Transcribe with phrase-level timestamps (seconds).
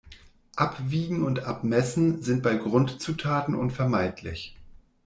[0.55, 4.57] Abwiegen und Abmessen sind bei Grundzutaten unvermeidlich.